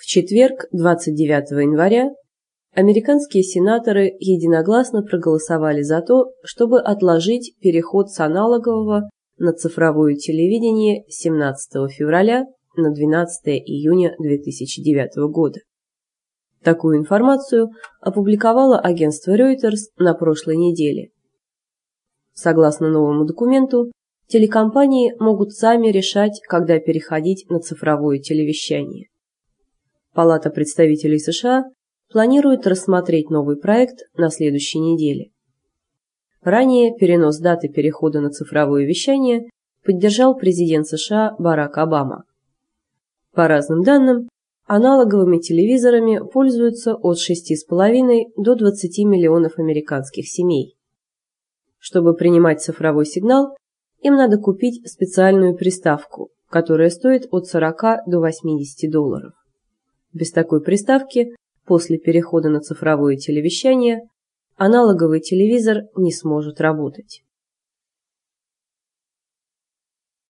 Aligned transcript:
В 0.00 0.06
четверг, 0.06 0.64
29 0.72 1.50
января, 1.60 2.08
американские 2.72 3.42
сенаторы 3.42 4.06
единогласно 4.18 5.02
проголосовали 5.02 5.82
за 5.82 6.00
то, 6.00 6.32
чтобы 6.42 6.80
отложить 6.80 7.54
переход 7.60 8.08
с 8.08 8.18
аналогового 8.18 9.10
на 9.36 9.52
цифровое 9.52 10.14
телевидение 10.14 11.04
17 11.08 11.92
февраля 11.92 12.46
на 12.76 12.94
12 12.94 13.48
июня 13.48 14.14
2009 14.18 15.30
года. 15.30 15.60
Такую 16.62 16.96
информацию 16.96 17.68
опубликовало 18.00 18.78
агентство 18.78 19.36
Reuters 19.36 19.92
на 19.98 20.14
прошлой 20.14 20.56
неделе. 20.56 21.10
Согласно 22.32 22.88
новому 22.88 23.26
документу, 23.26 23.92
телекомпании 24.28 25.12
могут 25.20 25.52
сами 25.52 25.88
решать, 25.88 26.40
когда 26.48 26.78
переходить 26.78 27.50
на 27.50 27.60
цифровое 27.60 28.18
телевещание. 28.18 29.09
Палата 30.12 30.50
представителей 30.50 31.20
США 31.20 31.64
планирует 32.10 32.66
рассмотреть 32.66 33.30
новый 33.30 33.56
проект 33.56 34.00
на 34.14 34.30
следующей 34.30 34.80
неделе. 34.80 35.30
Ранее 36.42 36.94
перенос 36.96 37.38
даты 37.38 37.68
перехода 37.68 38.20
на 38.20 38.30
цифровое 38.30 38.84
вещание 38.86 39.48
поддержал 39.84 40.36
президент 40.36 40.86
США 40.88 41.36
Барак 41.38 41.78
Обама. 41.78 42.24
По 43.32 43.46
разным 43.46 43.82
данным, 43.82 44.28
аналоговыми 44.66 45.38
телевизорами 45.38 46.20
пользуются 46.32 46.94
от 46.94 47.18
6,5 47.18 48.32
до 48.36 48.56
20 48.56 49.04
миллионов 49.04 49.58
американских 49.58 50.28
семей. 50.28 50.74
Чтобы 51.78 52.14
принимать 52.14 52.60
цифровой 52.60 53.06
сигнал, 53.06 53.56
им 54.02 54.16
надо 54.16 54.38
купить 54.38 54.88
специальную 54.90 55.54
приставку, 55.56 56.30
которая 56.48 56.90
стоит 56.90 57.28
от 57.30 57.46
40 57.46 58.06
до 58.06 58.18
80 58.18 58.90
долларов. 58.90 59.32
Без 60.12 60.32
такой 60.32 60.62
приставки 60.62 61.34
после 61.64 61.98
перехода 61.98 62.48
на 62.48 62.60
цифровое 62.60 63.16
телевещание 63.16 64.02
аналоговый 64.56 65.20
телевизор 65.20 65.84
не 65.96 66.12
сможет 66.12 66.60
работать. 66.60 67.22